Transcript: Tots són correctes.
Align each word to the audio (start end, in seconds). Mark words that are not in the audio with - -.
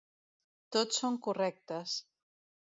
Tots 0.77 1.03
són 1.03 1.21
correctes. 1.29 1.97